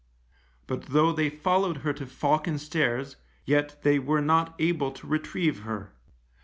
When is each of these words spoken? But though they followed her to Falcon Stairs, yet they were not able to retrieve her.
But 0.65 0.87
though 0.87 1.11
they 1.13 1.29
followed 1.29 1.77
her 1.85 1.93
to 1.93 2.07
Falcon 2.07 2.57
Stairs, 2.57 3.17
yet 3.45 3.83
they 3.83 3.99
were 3.99 4.19
not 4.19 4.55
able 4.57 4.89
to 4.93 5.05
retrieve 5.05 5.59
her. 5.59 5.93